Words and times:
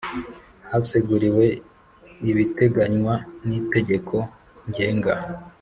Haseguriwe 0.69 1.45
ibiteganywa 2.29 3.13
n 3.47 3.49
Itegeko 3.59 4.15
Ngenga 4.69 5.13